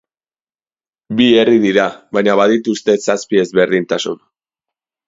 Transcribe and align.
Bi 1.19 1.27
herri 1.41 1.59
dira, 1.65 1.85
baina 2.19 2.37
badituzte 2.41 2.99
zazpi 3.11 3.45
ezberdintasun. 3.45 4.23